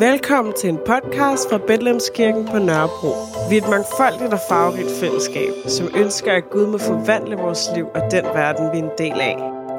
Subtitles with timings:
[0.00, 3.12] Velkommen til en podcast fra Betlemskirken på Nørrebro.
[3.50, 7.86] Vi er et mangfoldigt og farverigt fællesskab, som ønsker, at Gud må forvandle vores liv
[7.94, 9.36] og den verden, vi er en del af.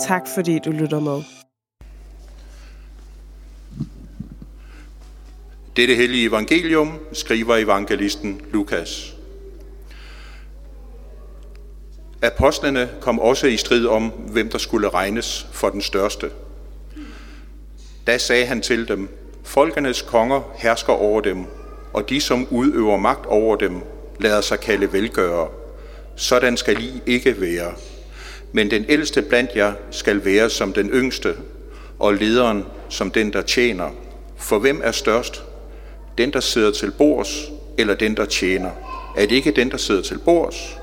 [0.08, 1.24] Tak fordi du lytter med.
[5.76, 9.16] Dette hellige evangelium skriver evangelisten Lukas.
[12.22, 16.30] Apostlene kom også i strid om, hvem der skulle regnes for den største.
[18.08, 19.10] Da sagde han til dem,
[19.48, 21.46] Folkenes konger hersker over dem,
[21.94, 23.82] og de, som udøver magt over dem,
[24.20, 25.48] lader sig kalde velgørere.
[26.16, 27.74] Sådan skal I ikke være.
[28.52, 31.36] Men den ældste blandt jer skal være som den yngste,
[32.00, 33.90] og lederen som den, der tjener.
[34.38, 35.44] For hvem er størst?
[36.18, 38.72] Den, der sidder til bords, eller den, der tjener?
[39.18, 40.78] Er det ikke den, der sidder til bords?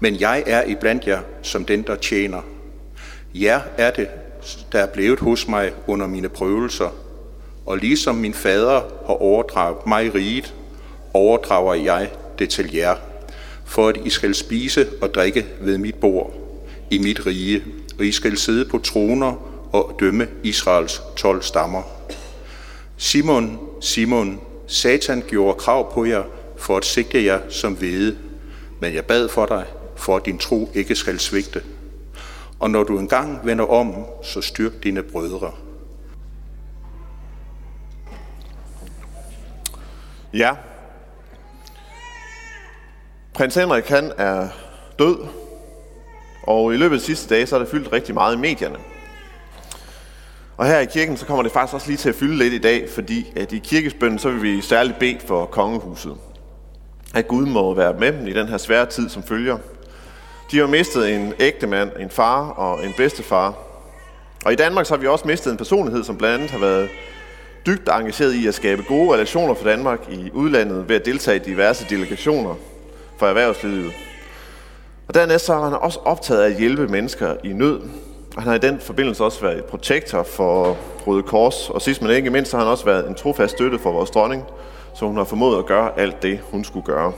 [0.00, 2.42] Men jeg er iblandt jer som den, der tjener.
[3.34, 4.08] Jer er det,
[4.72, 6.94] der er blevet hos mig under mine prøvelser,
[7.66, 10.54] og ligesom min fader har overdraget mig riget,
[11.14, 12.96] overdrager jeg det til jer,
[13.64, 16.34] for at I skal spise og drikke ved mit bord
[16.90, 17.64] i mit rige,
[17.98, 19.34] og I skal sidde på troner
[19.72, 21.82] og dømme Israels tolv stammer.
[22.96, 26.22] Simon, Simon, Satan gjorde krav på jer
[26.56, 28.16] for at sigte jer som vede,
[28.80, 29.64] men jeg bad for dig,
[29.96, 31.62] for at din tro ikke skal svigte.
[32.58, 35.52] Og når du engang vender om, så styrk dine brødre.
[40.34, 40.54] Ja.
[43.34, 44.48] Prins Henrik han er
[44.98, 45.18] død,
[46.42, 48.76] og i løbet af de sidste dage, så er det fyldt rigtig meget i medierne.
[50.56, 52.58] Og her i kirken, så kommer det faktisk også lige til at fylde lidt i
[52.58, 56.16] dag, fordi at i kirkesbønden, så vil vi særligt bede for kongehuset.
[57.14, 59.58] At Gud må være med dem i den her svære tid, som følger.
[60.50, 63.54] De har mistet en ægte mand, en far og en bedstefar.
[64.44, 66.90] Og i Danmark så har vi også mistet en personlighed, som blandt andet har været
[67.66, 71.38] dybt engageret i at skabe gode relationer for Danmark i udlandet ved at deltage i
[71.38, 72.54] diverse delegationer
[73.16, 73.92] for erhvervslivet.
[75.08, 77.80] Og dernæst så har han også optaget af at hjælpe mennesker i nød.
[78.36, 80.76] Og han har i den forbindelse også været protektor for
[81.06, 83.92] Røde Kors, og sidst men ikke mindst har han også været en trofast støtte for
[83.92, 84.44] vores dronning,
[84.94, 87.12] så hun har formået at gøre alt det, hun skulle gøre.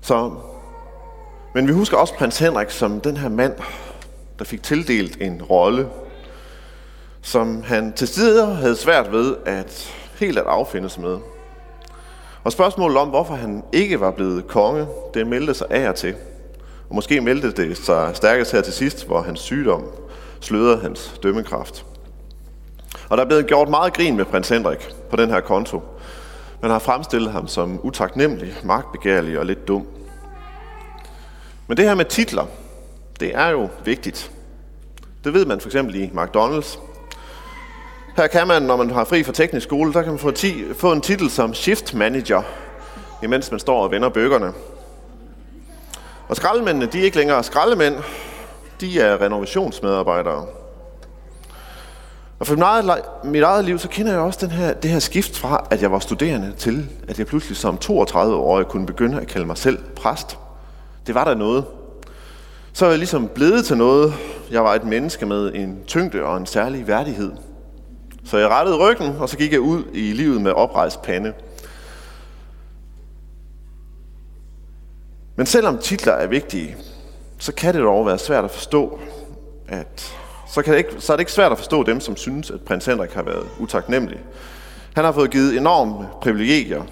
[0.00, 0.32] Så,
[1.54, 3.52] men vi husker også prins Henrik som den her mand,
[4.38, 5.88] der fik tildelt en rolle
[7.22, 11.18] som han til tider havde svært ved at helt at affinde sig med.
[12.44, 16.14] Og spørgsmålet om, hvorfor han ikke var blevet konge, det meldte sig af og til.
[16.88, 19.84] Og måske meldte det sig stærkest her til sidst, hvor hans sygdom
[20.40, 21.86] slørede hans dømmekraft.
[23.08, 25.82] Og der er blevet gjort meget grin med prins Henrik på den her konto.
[26.62, 29.86] Man har fremstillet ham som utaknemmelig, magtbegærlig og lidt dum.
[31.66, 32.46] Men det her med titler,
[33.20, 34.30] det er jo vigtigt.
[35.24, 36.78] Det ved man for eksempel i McDonald's,
[38.20, 40.64] her kan man, når man har fri fra teknisk skole, der kan man få, ti,
[40.74, 42.42] få en titel som shift manager,
[43.22, 44.52] imens man står og vender bøgerne.
[46.28, 47.94] Og skraldemændene, de er ikke længere skraldemænd,
[48.80, 50.46] de er renovationsmedarbejdere.
[52.38, 54.98] Og for mit eget, mit eget liv, så kender jeg også den her, det her
[54.98, 59.26] skift fra, at jeg var studerende, til at jeg pludselig som 32-årig kunne begynde at
[59.26, 60.38] kalde mig selv præst.
[61.06, 61.64] Det var der noget.
[62.72, 64.14] Så er jeg ligesom blevet til noget.
[64.50, 67.32] Jeg var et menneske med en tyngde og en særlig værdighed–
[68.30, 71.32] så jeg rettede ryggen, og så gik jeg ud i livet med oprejst pande.
[75.36, 76.76] Men selvom titler er vigtige,
[77.38, 79.00] så kan det dog være svært at forstå,
[79.68, 80.14] at
[80.48, 82.60] så, kan det ikke, så er det ikke svært at forstå dem, som synes, at
[82.60, 84.20] prins Henrik har været utaknemmelig.
[84.94, 86.82] Han har fået givet enorme privilegier,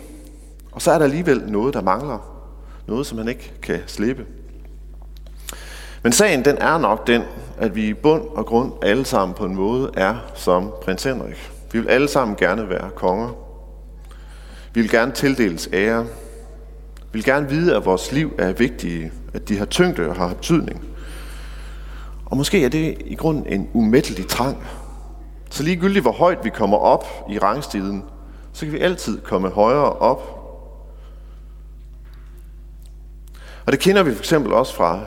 [0.72, 2.48] og så er der alligevel noget, der mangler.
[2.86, 4.26] Noget, som han ikke kan slippe.
[6.02, 7.22] Men sagen den er nok den,
[7.58, 11.52] at vi i bund og grund alle sammen på en måde er som prins Henrik.
[11.72, 13.28] Vi vil alle sammen gerne være konger.
[14.74, 16.04] Vi vil gerne tildeles ære.
[16.04, 20.34] Vi vil gerne vide, at vores liv er vigtige, at de har tyngde og har
[20.34, 20.84] betydning.
[22.26, 24.56] Og måske er det i grunden en umættelig trang.
[25.50, 28.04] Så ligegyldigt hvor højt vi kommer op i rangstiden,
[28.52, 30.34] så kan vi altid komme højere op.
[33.66, 35.00] Og det kender vi for eksempel også fra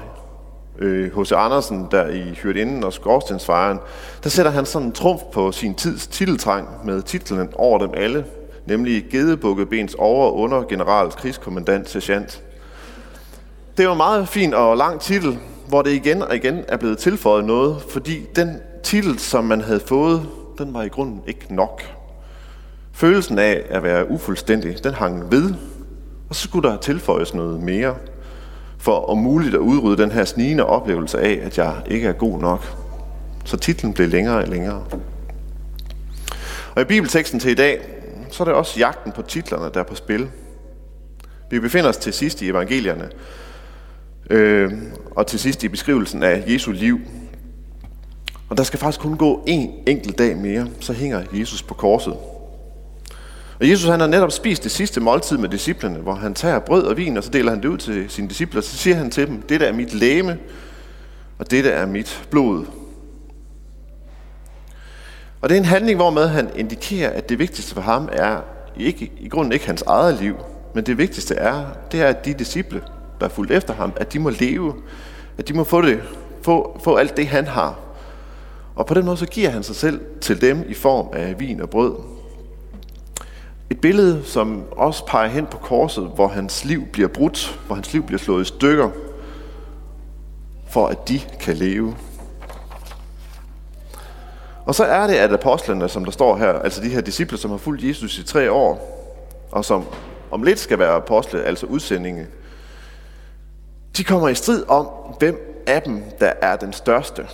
[0.82, 1.32] H.C.
[1.32, 3.80] Øh, Andersen, der i Hyrdeinden og Skorstensfejren,
[4.24, 8.26] der sætter han sådan en trumf på sin tids titeltrang med titlen over dem alle,
[8.66, 12.44] nemlig Gedebukkebens over- og undergeneral, krigskommandant sergeant.
[13.78, 16.98] Det var en meget fin og lang titel, hvor det igen og igen er blevet
[16.98, 20.22] tilføjet noget, fordi den titel, som man havde fået,
[20.58, 21.82] den var i grunden ikke nok.
[22.94, 25.54] Følelsen af at være ufuldstændig, den hang ved,
[26.30, 27.96] og så skulle der tilføjes noget mere–
[28.82, 32.40] for om muligt at udrydde den her snigende oplevelse af, at jeg ikke er god
[32.40, 32.78] nok.
[33.46, 34.84] Så titlen blev længere og længere.
[36.76, 37.82] Og i bibelteksten til i dag,
[38.30, 40.30] så er det også jagten på titlerne, der er på spil.
[41.50, 43.10] Vi befinder os til sidst i evangelierne,
[44.30, 44.72] øh,
[45.12, 47.00] og til sidst i beskrivelsen af Jesu liv.
[48.50, 52.18] Og der skal faktisk kun gå en enkelt dag mere, så hænger Jesus på korset.
[53.62, 56.84] Og Jesus han har netop spist det sidste måltid med disciplene, hvor han tager brød
[56.84, 59.12] og vin, og så deler han det ud til sine disciple, og så siger han
[59.12, 60.38] til dem, dette er mit læme,
[61.40, 62.66] og dette er mit blod.
[65.42, 68.42] Og det er en handling, hvor med han indikerer, at det vigtigste for ham er
[68.78, 70.36] ikke, i grunden ikke hans eget liv,
[70.76, 72.82] men det vigtigste er, det er, at de disciple,
[73.20, 74.74] der er fulgt efter ham, at de må leve,
[75.38, 76.02] at de må få, det,
[76.42, 77.80] få, få alt det, han har.
[78.76, 81.62] Og på den måde så giver han sig selv til dem i form af vin
[81.62, 82.21] og brød.
[83.72, 87.94] Et billede, som også peger hen på korset, hvor hans liv bliver brudt, hvor hans
[87.94, 88.90] liv bliver slået i stykker,
[90.70, 91.96] for at de kan leve.
[94.66, 97.52] Og så er det, at apostlene, som der står her, altså de her disciple, som
[97.52, 98.98] har fulgt Jesus i tre år,
[99.52, 99.86] og som
[100.32, 102.28] om lidt skal være apostle, altså udsendinge,
[103.98, 104.88] de kommer i strid om,
[105.20, 107.28] hvem af dem, der er den største.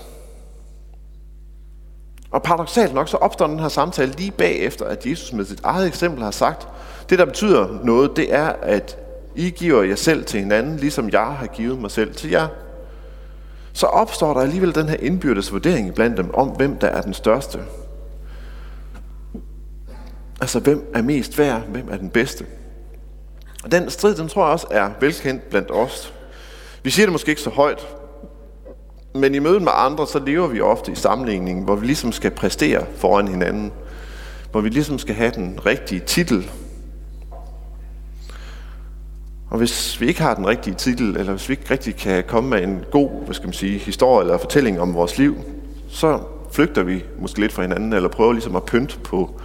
[2.37, 5.87] Og paradoxalt nok, så opstår den her samtale lige bagefter, at Jesus med sit eget
[5.87, 6.67] eksempel har sagt,
[7.09, 8.97] det der betyder noget, det er, at
[9.35, 12.47] I giver jer selv til hinanden, ligesom jeg har givet mig selv til jer.
[13.73, 17.13] Så opstår der alligevel den her indbyrdes vurdering blandt dem om, hvem der er den
[17.13, 17.59] største.
[20.41, 21.61] Altså, hvem er mest værd?
[21.61, 22.45] Hvem er den bedste?
[23.63, 26.13] Og den strid, den tror jeg også er velkendt blandt os.
[26.83, 27.87] Vi siger det måske ikke så højt,
[29.19, 32.31] men i mødet med andre, så lever vi ofte i sammenligning, hvor vi ligesom skal
[32.31, 33.71] præstere foran hinanden.
[34.51, 36.51] Hvor vi ligesom skal have den rigtige titel.
[39.49, 42.49] Og hvis vi ikke har den rigtige titel, eller hvis vi ikke rigtig kan komme
[42.49, 45.35] med en god hvad skal man sige, historie eller fortælling om vores liv,
[45.89, 46.19] så
[46.51, 49.39] flygter vi måske lidt fra hinanden, eller prøver ligesom at pynte på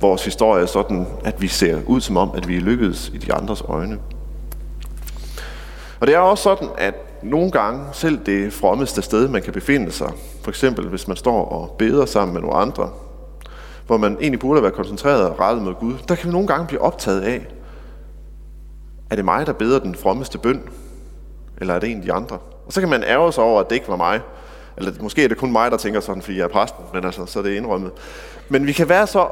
[0.00, 3.34] vores historie, sådan at vi ser ud som om, at vi er lykkedes i de
[3.34, 3.98] andres øjne.
[6.00, 9.92] Og det er også sådan, at nogle gange, selv det frommeste sted, man kan befinde
[9.92, 12.90] sig, for eksempel hvis man står og beder sammen med nogle andre,
[13.86, 16.66] hvor man egentlig burde være koncentreret og rettet mod Gud, der kan vi nogle gange
[16.66, 17.46] blive optaget af,
[19.10, 20.62] er det mig, der beder den frommeste bøn,
[21.60, 22.38] eller er det en af de andre?
[22.66, 24.20] Og så kan man ærge sig over, at det ikke var mig.
[24.76, 27.26] Eller måske er det kun mig, der tænker sådan, fordi jeg er præsten, men altså,
[27.26, 27.90] så er det indrømmet.
[28.48, 29.28] Men vi kan være så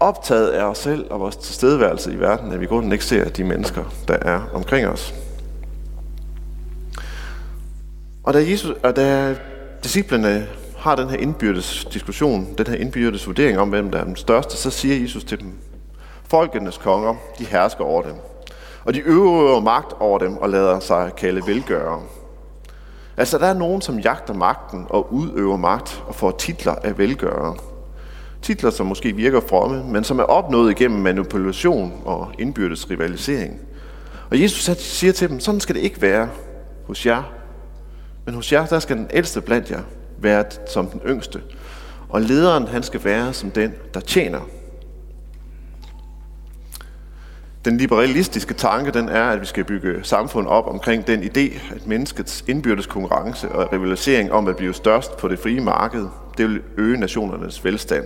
[0.00, 3.44] optaget af os selv og vores tilstedeværelse i verden, at vi grunden ikke ser de
[3.44, 5.14] mennesker, der er omkring os.
[8.24, 9.36] Og da, Jesus, og da
[9.84, 10.46] disciplene
[10.78, 14.56] har den her indbyrdes diskussion, den her indbyrdes vurdering om, hvem der er den største,
[14.56, 15.52] så siger Jesus til dem,
[16.28, 18.14] folkenes konger, de hersker over dem.
[18.84, 22.02] Og de øver magt over dem og lader sig kalde velgørere.
[23.16, 27.56] Altså, der er nogen, som jagter magten og udøver magt og får titler af velgørere.
[28.42, 33.60] Titler, som måske virker fromme, men som er opnået igennem manipulation og indbyrdes rivalisering.
[34.30, 36.28] Og Jesus siger til dem, sådan skal det ikke være
[36.86, 37.39] hos jer,
[38.24, 39.82] men hos jer, der skal den ældste blandt jer
[40.18, 41.40] være som den yngste.
[42.08, 44.40] Og lederen, han skal være som den, der tjener.
[47.64, 51.86] Den liberalistiske tanke, den er, at vi skal bygge samfund op omkring den idé, at
[51.86, 56.06] menneskets indbyrdes konkurrence og rivalisering om at blive størst på det frie marked,
[56.38, 58.04] det vil øge nationernes velstand.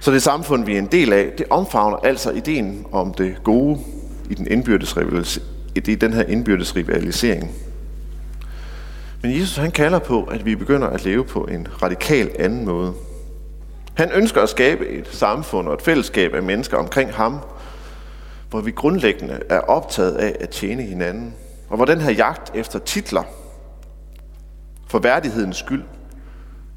[0.00, 3.78] Så det samfund, vi er en del af, det omfavner altså ideen om det gode
[4.30, 5.40] i den, indbyrdes
[5.74, 7.50] i den her indbyrdes rivalisering.
[9.22, 12.94] Men Jesus han kalder på, at vi begynder at leve på en radikal anden måde.
[13.94, 17.38] Han ønsker at skabe et samfund og et fællesskab af mennesker omkring ham,
[18.50, 21.34] hvor vi grundlæggende er optaget af at tjene hinanden,
[21.68, 23.22] og hvor den her jagt efter titler
[24.88, 25.82] for værdighedens skyld,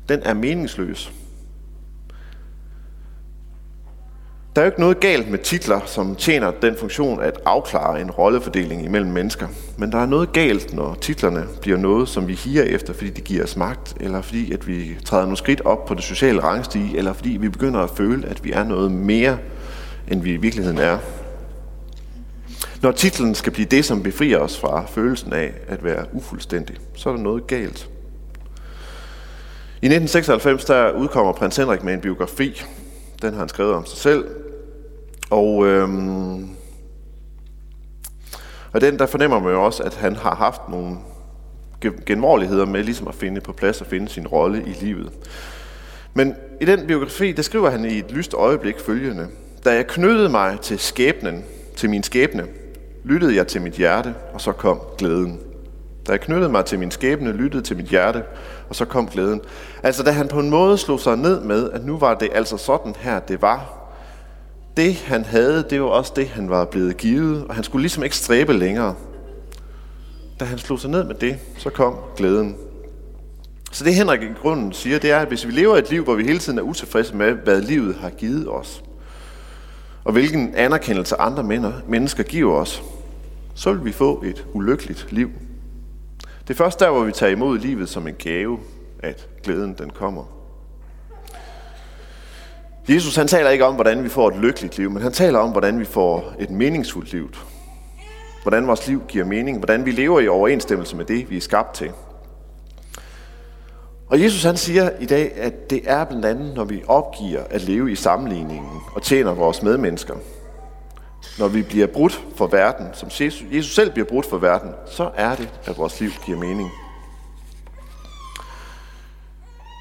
[0.09, 1.13] den er meningsløs.
[4.55, 8.11] Der er jo ikke noget galt med titler, som tjener den funktion at afklare en
[8.11, 9.47] rollefordeling imellem mennesker.
[9.77, 13.21] Men der er noget galt, når titlerne bliver noget, som vi higer efter, fordi de
[13.21, 16.97] giver os magt, eller fordi at vi træder nogle skridt op på det sociale rangstige,
[16.97, 19.37] eller fordi vi begynder at føle, at vi er noget mere,
[20.07, 20.97] end vi i virkeligheden er.
[22.81, 27.09] Når titlen skal blive det, som befrier os fra følelsen af at være ufuldstændig, så
[27.09, 27.89] er der noget galt.
[29.81, 32.63] I 1996 der udkommer prins Henrik med en biografi.
[33.21, 34.25] Den har han skrevet om sig selv,
[35.29, 36.49] og, øhm,
[38.71, 40.97] og den, der fornemmer man jo også, at han har haft nogle
[42.05, 45.11] genvorligheder med ligesom at finde på plads og finde sin rolle i livet.
[46.13, 49.27] Men i den biografi, der skriver han i et lyst øjeblik følgende.
[49.65, 51.43] Da jeg knyttede mig til skæbnen,
[51.75, 52.47] til min skæbne,
[53.03, 55.39] lyttede jeg til mit hjerte, og så kom glæden.
[56.07, 58.23] Da jeg knyttede mig til min skæbne, lyttede til mit hjerte,
[58.69, 59.41] og så kom glæden.
[59.83, 62.57] Altså da han på en måde slog sig ned med, at nu var det altså
[62.57, 63.84] sådan her, det var.
[64.77, 68.03] Det han havde, det var også det, han var blevet givet, og han skulle ligesom
[68.03, 68.95] ikke stræbe længere.
[70.39, 72.55] Da han slog sig ned med det, så kom glæden.
[73.71, 76.15] Så det Henrik i grunden siger, det er, at hvis vi lever et liv, hvor
[76.15, 78.83] vi hele tiden er utilfredse med, hvad livet har givet os,
[80.03, 81.43] og hvilken anerkendelse andre
[81.87, 82.83] mennesker giver os,
[83.55, 85.29] så vil vi få et ulykkeligt liv.
[86.47, 88.59] Det er først der, hvor vi tager imod livet som en gave,
[88.99, 90.34] at glæden den kommer.
[92.89, 95.51] Jesus han taler ikke om, hvordan vi får et lykkeligt liv, men han taler om,
[95.51, 97.29] hvordan vi får et meningsfuldt liv.
[98.43, 101.75] Hvordan vores liv giver mening, hvordan vi lever i overensstemmelse med det, vi er skabt
[101.75, 101.91] til.
[104.07, 107.61] Og Jesus han siger i dag, at det er blandt andet, når vi opgiver at
[107.61, 110.15] leve i sammenligningen og tjener vores medmennesker.
[111.39, 113.09] Når vi bliver brudt for verden, som
[113.51, 116.69] Jesus selv bliver brudt for verden, så er det, at vores liv giver mening.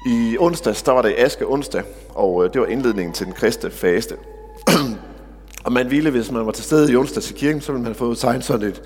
[0.05, 3.71] I onsdags, der var det Aske onsdag, og øh, det var indledningen til den kristne
[3.71, 4.15] faste.
[5.65, 7.89] og man ville, hvis man var til stede i onsdags i kirken, så ville man
[7.89, 8.81] have fået tegnet sådan et,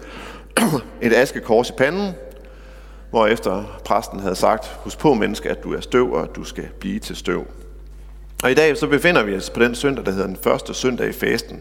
[1.02, 2.12] et askekors i panden,
[3.10, 6.44] hvor efter præsten havde sagt, husk på menneske, at du er støv, og at du
[6.44, 7.46] skal blive til støv.
[8.44, 11.10] Og i dag så befinder vi os på den søndag, der hedder den første søndag
[11.10, 11.60] i fasten.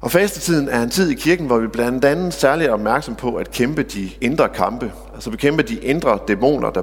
[0.00, 3.34] Og fastetiden er en tid i kirken, hvor vi blandt andet særligt er opmærksom på
[3.34, 6.82] at kæmpe de indre kampe, altså bekæmpe de indre dæmoner, der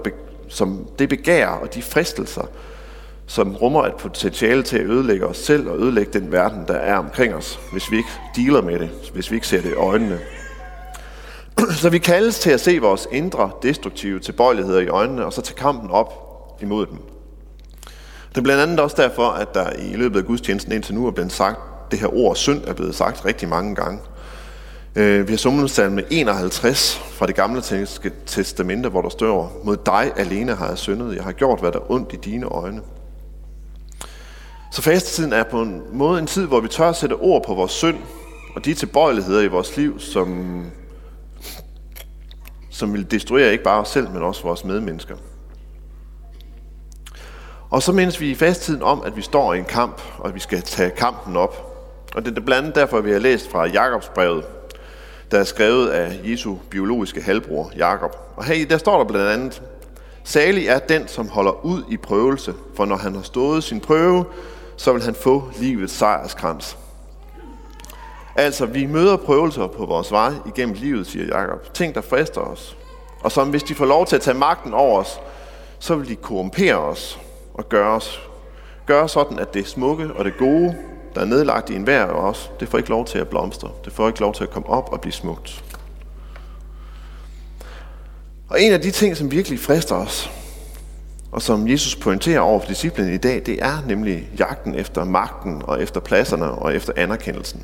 [0.50, 2.46] som det begær og de fristelser,
[3.28, 6.98] som rummer et potentiale til at ødelægge os selv og ødelægge den verden, der er
[6.98, 10.20] omkring os, hvis vi ikke dealer med det, hvis vi ikke ser det i øjnene.
[11.82, 15.58] Så vi kaldes til at se vores indre destruktive tilbøjeligheder i øjnene, og så tage
[15.58, 16.14] kampen op
[16.62, 16.98] imod dem.
[18.30, 21.12] Det er blandt andet også derfor, at der i løbet af gudstjenesten indtil nu er
[21.12, 21.60] blevet sagt,
[21.92, 24.00] det her ord synd er blevet sagt rigtig mange gange.
[24.96, 27.62] Øh, vi har summet salme 51 fra det gamle
[28.26, 31.80] testamente, hvor der står, mod dig alene har jeg syndet, jeg har gjort, hvad der
[31.80, 32.82] er ondt i dine øjne.
[34.72, 37.54] Så fastetiden er på en måde en tid, hvor vi tør at sætte ord på
[37.54, 37.98] vores synd,
[38.56, 40.62] og de tilbøjeligheder i vores liv, som
[42.76, 45.16] som vil destruere ikke bare os selv, men også vores medmennesker.
[47.70, 50.36] Og så mindes vi i fasttiden om, at vi står i en kamp, og at
[50.36, 51.76] vi skal tage kampen op.
[52.16, 54.44] Og det er blandt andet derfor, vi har læst fra Jakobsbrevet,
[55.36, 58.18] der er skrevet af Jesu biologiske halvbror, Jakob.
[58.36, 59.62] Og her der står der blandt andet,
[60.24, 64.26] Salig er den, som holder ud i prøvelse, for når han har stået sin prøve,
[64.78, 66.78] så vil han få livets sejrskrans.
[68.36, 71.74] Altså, vi møder prøvelser på vores vej igennem livet, siger Jakob.
[71.74, 72.78] Ting, der frister os.
[73.22, 75.20] Og som hvis de får lov til at tage magten over os,
[75.80, 77.20] så vil de korrumpere os
[77.54, 78.30] og gøre os
[78.86, 80.76] gøre sådan, at det smukke og det gode,
[81.16, 83.70] der er nedlagt i enhver af os, det får ikke lov til at blomstre.
[83.86, 85.64] Det får ikke lov til at komme op og blive smukt.
[88.50, 90.32] Og en af de ting, som virkelig frister os,
[91.32, 95.62] og som Jesus pointerer over for disciplen i dag, det er nemlig jagten efter magten
[95.66, 97.64] og efter pladserne og efter anerkendelsen.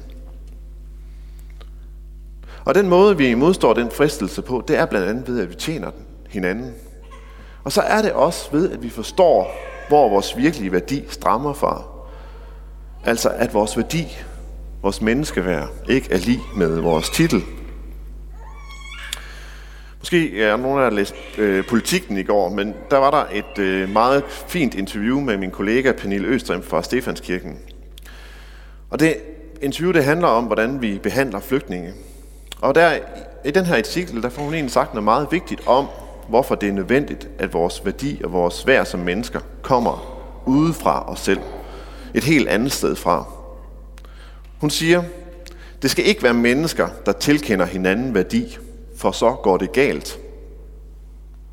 [2.66, 5.56] Og den måde, vi modstår den fristelse på, det er blandt andet ved, at vi
[5.56, 6.74] tjener den hinanden.
[7.64, 9.52] Og så er det også ved, at vi forstår,
[9.88, 11.84] hvor vores virkelige værdi strammer fra.
[13.06, 14.18] Altså at vores værdi,
[14.82, 17.44] vores menneskeværd, ikke er lige med vores titel.
[20.00, 23.60] Måske er nogen af jer læst øh, politikken i går, men der var der et
[23.60, 27.60] øh, meget fint interview med min kollega Pernille Østrem fra Stefanskirken.
[28.90, 29.16] Og det
[29.62, 31.94] interview det handler om, hvordan vi behandler flygtninge.
[32.62, 32.92] Og der,
[33.46, 35.88] i den her artikel, der får hun egentlig sagt noget meget vigtigt om,
[36.30, 41.20] hvorfor det er nødvendigt, at vores værdi og vores værd som mennesker kommer udefra os
[41.20, 41.40] selv.
[42.14, 43.26] Et helt andet sted fra.
[44.62, 45.04] Hun siger,
[45.82, 48.58] det skal ikke være mennesker, der tilkender hinanden værdi,
[48.98, 50.20] for så går det galt.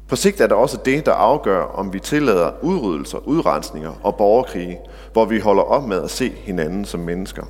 [0.08, 4.78] På sigt er det også det, der afgør, om vi tillader udryddelser, udrensninger og borgerkrige,
[5.12, 7.44] hvor vi holder op med at se hinanden som mennesker.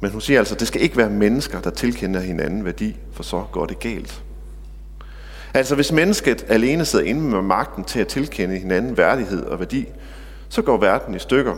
[0.00, 3.22] Men hun siger altså, at det skal ikke være mennesker, der tilkender hinanden værdi, for
[3.22, 4.22] så går det galt.
[5.54, 9.86] Altså hvis mennesket alene sidder inde med magten til at tilkende hinanden værdighed og værdi,
[10.48, 11.56] så går verden i stykker.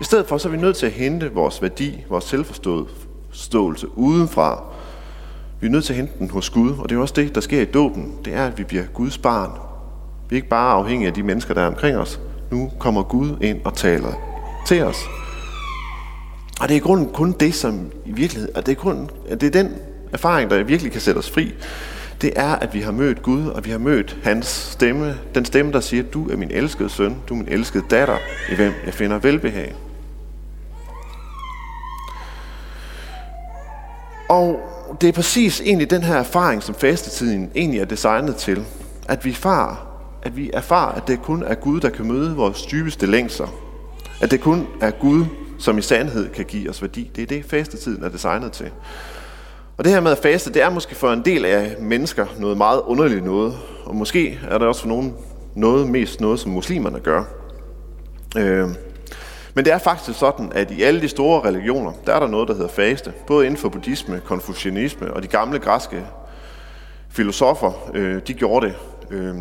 [0.00, 4.62] I stedet for så er vi nødt til at hente vores værdi, vores selvforståelse udenfra.
[5.60, 7.40] Vi er nødt til at hente den hos Gud, og det er også det, der
[7.40, 8.14] sker i dåben.
[8.24, 9.50] Det er, at vi bliver Guds barn.
[10.30, 12.20] Vi er ikke bare afhængige af de mennesker, der er omkring os.
[12.50, 14.12] Nu kommer Gud ind og taler
[14.66, 14.98] til os.
[16.60, 19.42] Og det er i grunden kun det, som i virkeligheden, og det er, grunden, det
[19.42, 19.74] er den
[20.12, 21.54] erfaring, der virkelig kan sætte os fri.
[22.20, 25.18] Det er, at vi har mødt Gud, og vi har mødt hans stemme.
[25.34, 28.16] Den stemme, der siger, du er min elskede søn, du er min elskede datter,
[28.52, 29.74] i hvem jeg finder velbehag.
[34.28, 34.60] Og
[35.00, 38.64] det er præcis egentlig den her erfaring, som fastetiden egentlig er designet til.
[39.08, 39.86] At vi, far,
[40.22, 43.48] at vi erfarer, at det kun er Gud, der kan møde vores dybeste længsler.
[44.20, 45.24] At det kun er Gud,
[45.58, 47.10] som i sandhed kan give os værdi.
[47.16, 48.70] Det er det, fastetiden er designet til.
[49.76, 52.56] Og det her med at faste, det er måske for en del af mennesker noget
[52.56, 53.54] meget underligt noget.
[53.84, 55.14] Og måske er det også for nogen
[55.54, 57.24] noget mest noget, som muslimerne gør.
[58.36, 58.68] Øh,
[59.56, 62.48] men det er faktisk sådan, at i alle de store religioner, der er der noget,
[62.48, 63.12] der hedder faste.
[63.26, 66.06] Både inden for buddhisme, konfucianisme og de gamle græske
[67.10, 68.74] filosofer, øh, de gjorde det.
[69.10, 69.34] Øh,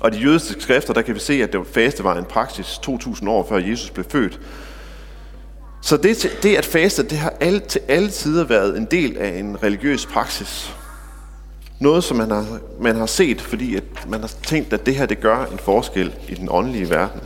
[0.00, 3.30] og de jødiske skrifter, der kan vi se, at det faste var en praksis 2000
[3.30, 4.40] år før Jesus blev født.
[5.82, 9.38] Så det, det at faste, det har alt, til alle tider været en del af
[9.38, 10.76] en religiøs praksis.
[11.78, 12.46] Noget, som man har,
[12.80, 16.14] man har set, fordi at man har tænkt, at det her det gør en forskel
[16.28, 17.20] i den åndelige verden.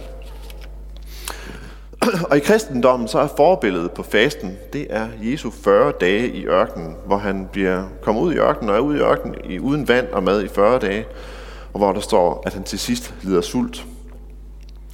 [2.31, 6.97] Og i kristendommen så er forbilledet på fasten, det er Jesu 40 dage i ørkenen,
[7.07, 10.09] hvor han bliver kommet ud i ørkenen og er ude i ørkenen i, uden vand
[10.09, 11.07] og mad i 40 dage,
[11.73, 13.87] og hvor der står, at han til sidst lider sult.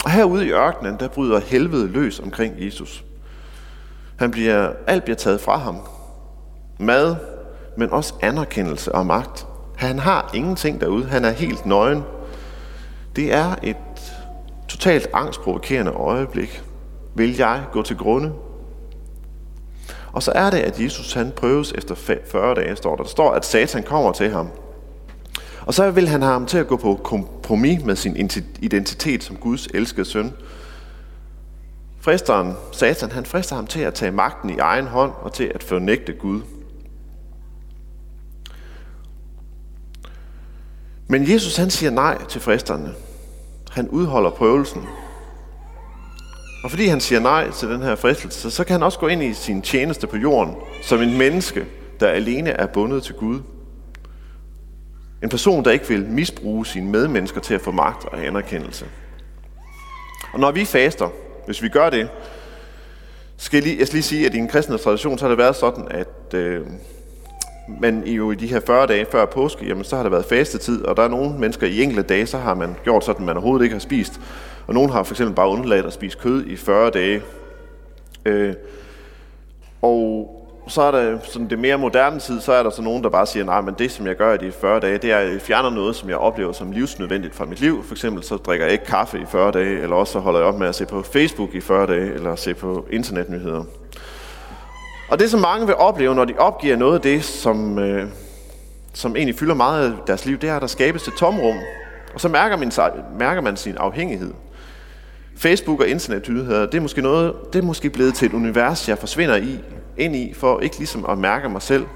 [0.05, 3.05] Og herude i ørkenen, der bryder helvede løs omkring Jesus.
[4.17, 5.77] Han bliver, alt bliver taget fra ham.
[6.79, 7.17] Mad,
[7.77, 9.47] men også anerkendelse og magt.
[9.77, 11.05] Han har ingenting derude.
[11.05, 12.03] Han er helt nøgen.
[13.17, 13.77] Det er et
[14.69, 16.63] totalt angstprovokerende øjeblik.
[17.15, 18.33] Vil jeg gå til grunde?
[20.13, 21.95] Og så er det, at Jesus han prøves efter
[22.31, 23.03] 40 dage, står der.
[23.03, 24.49] Der står, at Satan kommer til ham.
[25.67, 29.37] Og så vil han have ham til at gå på kompromis med sin identitet som
[29.37, 30.33] Guds elskede søn.
[32.01, 35.63] Fristeren, Satan, han frister ham til at tage magten i egen hånd og til at
[35.63, 36.41] fornægte Gud.
[41.09, 42.95] Men Jesus han siger nej til fristerne.
[43.71, 44.83] Han udholder prøvelsen.
[46.63, 49.23] Og fordi han siger nej til den her fristelse, så kan han også gå ind
[49.23, 51.67] i sin tjeneste på jorden som en menneske,
[52.01, 53.41] der alene er bundet til Gud.
[55.23, 58.87] En person, der ikke vil misbruge sine medmennesker til at få magt og anerkendelse.
[60.33, 61.09] Og når vi faster,
[61.47, 62.09] hvis vi gør det,
[63.37, 65.39] skal jeg lige, jeg skal lige sige, at i en kristne tradition, så har det
[65.39, 66.67] været sådan, at øh,
[67.81, 70.25] men i jo i de her 40 dage før påske, jamen så har der været
[70.25, 73.27] fastetid, og der er nogle mennesker i enkelte dage, så har man gjort sådan, at
[73.27, 74.21] man overhovedet ikke har spist.
[74.67, 77.23] Og nogen har for eksempel bare undladt at spise kød i 40 dage.
[78.25, 78.55] Øh,
[79.83, 80.37] og
[80.69, 83.27] så er der sådan det mere moderne tid, så er der så nogen, der bare
[83.27, 85.41] siger, nej, men det som jeg gør i de 40 dage, det er, at jeg
[85.41, 87.85] fjerner noget, som jeg oplever som livsnødvendigt fra mit liv.
[87.85, 90.49] For eksempel så drikker jeg ikke kaffe i 40 dage, eller også så holder jeg
[90.49, 93.65] op med at se på Facebook i 40 dage, eller se på internetnyheder.
[95.11, 98.09] Og det, som mange vil opleve, når de opgiver noget af det, som, øh,
[98.93, 101.57] som egentlig fylder meget af deres liv, det er, at der skabes et tomrum.
[102.15, 102.73] Og så mærker man,
[103.19, 104.33] mærker man sin afhængighed.
[105.41, 108.99] Facebook og internetnyheder, det er måske noget, det er måske blevet til et univers, jeg
[108.99, 109.61] forsvinder i,
[109.97, 111.87] ind i, for ikke ligesom at mærke mig selv.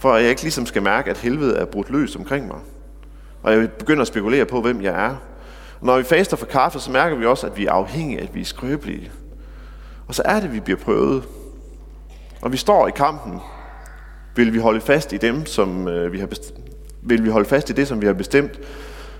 [0.00, 2.56] For at jeg ikke ligesom skal mærke, at helvede er brudt løs omkring mig.
[3.42, 5.16] Og jeg begynder at spekulere på, hvem jeg er.
[5.80, 8.34] Og når vi faster for kaffe, så mærker vi også, at vi er afhængige, at
[8.34, 9.10] vi er skrøbelige.
[10.08, 11.24] Og så er det, vi bliver prøvet.
[12.42, 13.40] Og vi står i kampen.
[14.36, 16.58] Vil vi holde fast i dem, som øh, vi har bestemt,
[17.02, 18.60] vil vi holde fast i det, som vi har bestemt,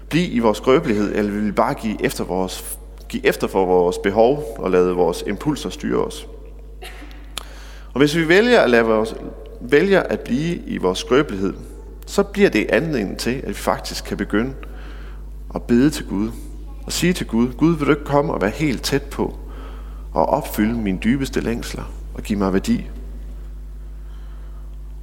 [0.08, 2.78] blive i vores skrøbelighed, eller vil vi bare give efter, vores,
[3.12, 6.26] give efter for vores behov og lade vores impulser styre os?
[7.94, 9.14] Og hvis vi vælger at, lade vores,
[9.60, 11.54] vælger at blive i vores skrøbelighed,
[12.06, 14.54] så bliver det anledning til, at vi faktisk kan begynde
[15.54, 16.30] at bede til Gud.
[16.86, 19.36] Og sige til Gud, Gud vil du ikke komme og være helt tæt på
[20.12, 22.90] og opfylde mine dybeste længsler og give mig værdi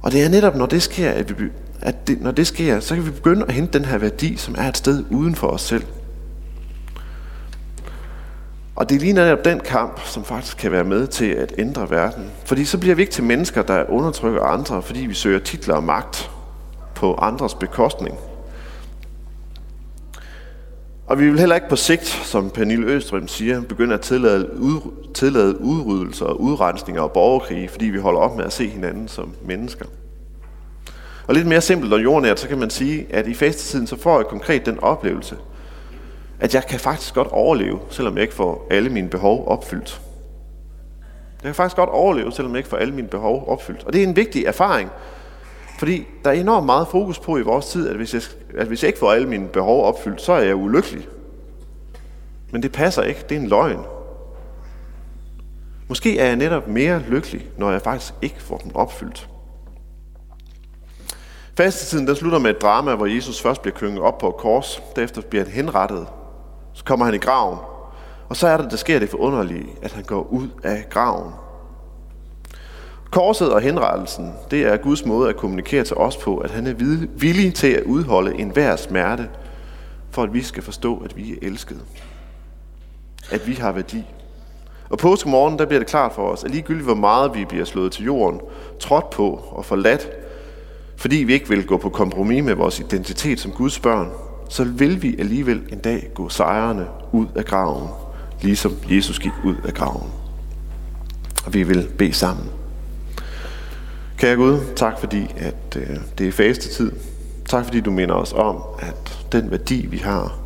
[0.02, 1.44] og det er netop, når det sker, at, vi,
[1.80, 4.54] at det, når det sker, så kan vi begynde at hente den her værdi, som
[4.58, 5.84] er et sted uden for os selv.
[8.80, 11.90] Og det er lige netop den kamp, som faktisk kan være med til at ændre
[11.90, 12.30] verden.
[12.44, 15.84] Fordi så bliver vi ikke til mennesker, der undertrykker andre, fordi vi søger titler og
[15.84, 16.30] magt
[16.94, 18.18] på andres bekostning.
[21.06, 24.80] Og vi vil heller ikke på sigt, som Pernille Østrøm siger, begynde at tillade, ud,
[25.14, 29.32] tillade udryddelser og udrensninger og borgerkrige, fordi vi holder op med at se hinanden som
[29.44, 29.86] mennesker.
[31.26, 34.18] Og lidt mere simpelt og jordnært, så kan man sige, at i fastetiden så får
[34.18, 35.36] jeg konkret den oplevelse,
[36.40, 40.00] at jeg kan faktisk godt overleve, selvom jeg ikke får alle mine behov opfyldt.
[41.42, 43.84] Jeg kan faktisk godt overleve, selvom jeg ikke får alle mine behov opfyldt.
[43.84, 44.90] Og det er en vigtig erfaring,
[45.78, 48.22] fordi der er enormt meget fokus på i vores tid, at hvis, jeg,
[48.58, 51.08] at hvis jeg ikke får alle mine behov opfyldt, så er jeg ulykkelig.
[52.50, 53.24] Men det passer ikke.
[53.28, 53.80] Det er en løgn.
[55.88, 59.28] Måske er jeg netop mere lykkelig, når jeg faktisk ikke får dem opfyldt.
[61.56, 64.82] Fastetiden den slutter med et drama, hvor Jesus først bliver kønget op på et kors,
[64.96, 66.06] derefter bliver han henrettet.
[66.72, 67.58] Så kommer han i graven,
[68.28, 71.32] og så er det, der sker det forunderlige, at han går ud af graven.
[73.10, 76.74] Korset og henrettelsen, det er Guds måde at kommunikere til os på, at han er
[77.16, 79.28] villig til at udholde enhver smerte,
[80.10, 81.80] for at vi skal forstå, at vi er elskede.
[83.30, 84.04] At vi har værdi.
[84.90, 87.92] Og påskemorgen, der bliver det klart for os, at ligegyldigt hvor meget vi bliver slået
[87.92, 88.40] til jorden,
[88.80, 90.10] trådt på og forladt,
[90.96, 94.10] fordi vi ikke vil gå på kompromis med vores identitet som Guds børn,
[94.50, 97.88] så vil vi alligevel en dag gå sejrende ud af graven,
[98.42, 100.10] ligesom Jesus gik ud af graven.
[101.46, 102.46] Og vi vil bede sammen.
[104.18, 106.92] Kære Gud, tak fordi at øh, det er faste tid.
[107.48, 110.38] Tak fordi du minder os om, at den værdi vi har,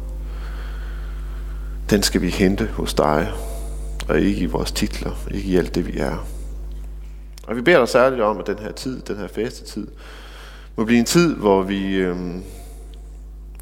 [1.90, 3.32] den skal vi hente hos dig,
[4.08, 6.26] og ikke i vores titler, ikke i alt det vi er.
[7.46, 9.86] Og vi beder dig særligt om, at den her tid, den her faste tid,
[10.76, 12.16] må blive en tid, hvor vi øh,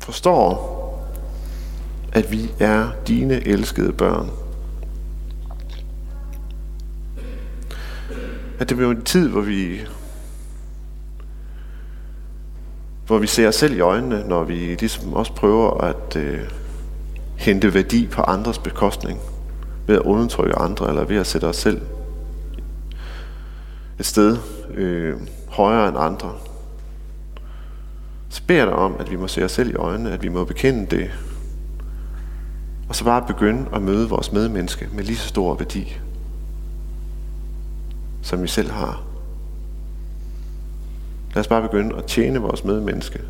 [0.03, 0.79] forstår,
[2.13, 4.31] at vi er dine elskede børn.
[8.59, 9.81] At det bliver en tid, hvor vi
[13.07, 16.41] hvor vi ser os selv i øjnene, når vi ligesom også prøver at øh,
[17.37, 19.21] hente værdi på andres bekostning,
[19.87, 21.81] ved at undertrykke andre, eller ved at sætte os selv
[23.99, 24.37] et sted
[24.75, 25.17] øh,
[25.49, 26.33] højere end andre.
[28.33, 30.29] Så beder jeg dig om, at vi må se os selv i øjnene, at vi
[30.29, 31.11] må bekende det,
[32.89, 35.97] og så bare begynde at møde vores medmenneske med lige så stor værdi,
[38.23, 39.03] som vi selv har.
[41.35, 43.21] Lad os bare begynde at tjene vores medmenneske.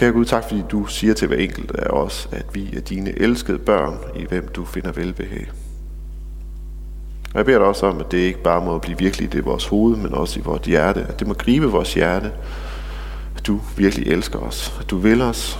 [0.00, 3.18] Kære Gud, tak fordi du siger til hver enkelt af os, at vi er dine
[3.18, 5.50] elskede børn, i hvem du finder velbehag.
[7.32, 9.66] Og jeg beder dig også om, at det ikke bare må blive virkelig i vores
[9.66, 11.00] hoved, men også i vores hjerte.
[11.00, 12.32] At det må gribe vores hjerte,
[13.36, 15.58] at du virkelig elsker os, at du vil os,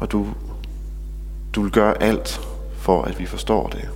[0.00, 0.26] og du,
[1.54, 2.40] du vil gøre alt
[2.72, 3.88] for, at vi forstår det.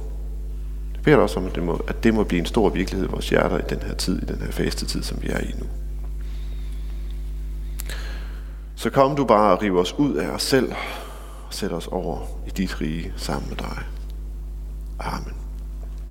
[0.95, 3.09] Jeg beder dig også om, at det, må, at det må blive en stor virkelighed
[3.09, 5.41] i vores hjerter i den her tid, i den her faste tid, som vi er
[5.41, 5.67] i nu.
[8.85, 10.73] Så kom du bare og riv os ud af os selv
[11.47, 13.79] og sæt os over i dit rige sammen med dig.
[15.01, 15.44] Amen.